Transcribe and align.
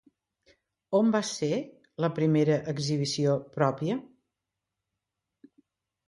On 0.99 1.09
va 1.15 1.19
ser 1.31 1.49
la 1.49 1.59
seva 1.81 2.09
primera 2.19 2.55
exhibició 2.73 3.35
pròpia? 3.59 3.99